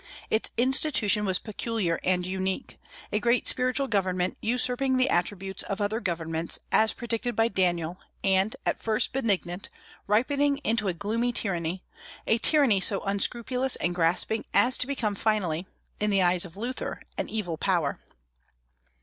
Its 0.31 0.49
institution 0.57 1.25
was 1.25 1.37
peculiar 1.37 1.99
and 2.03 2.25
unique; 2.25 2.79
a 3.11 3.19
great 3.19 3.47
spiritual 3.47 3.87
government 3.87 4.35
usurping 4.41 4.97
the 4.97 5.07
attributes 5.11 5.61
of 5.61 5.79
other 5.79 5.99
governments, 5.99 6.57
as 6.71 6.91
predicted 6.91 7.35
by 7.35 7.47
Daniel, 7.47 7.99
and, 8.23 8.55
at 8.65 8.81
first 8.81 9.13
benignant, 9.13 9.69
ripening 10.07 10.57
into 10.63 10.87
a 10.87 10.93
gloomy 10.95 11.31
tyranny, 11.31 11.83
a 12.25 12.39
tyranny 12.39 12.79
so 12.81 13.01
unscrupulous 13.01 13.75
and 13.75 13.93
grasping 13.93 14.43
as 14.55 14.75
to 14.75 14.87
become 14.87 15.13
finally, 15.13 15.67
in 15.99 16.09
the 16.09 16.23
eyes 16.23 16.45
of 16.45 16.57
Luther, 16.57 17.03
an 17.19 17.29
evil 17.29 17.59
power. 17.59 17.99